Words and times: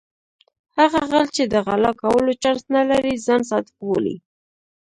هغه 0.77 1.01
غل 1.11 1.25
چې 1.35 1.43
د 1.53 1.53
غلا 1.65 1.91
کولو 2.01 2.31
چانس 2.43 2.63
نه 2.75 2.81
لري 2.89 3.13
ځان 3.25 3.41
صادق 3.49 3.73
بولي. 3.85 4.15